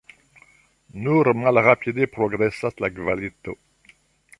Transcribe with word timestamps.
Nur 1.07 1.29
malrapide 1.41 2.11
progresas 2.17 2.85
la 2.87 2.95
kvalito. 2.97 3.61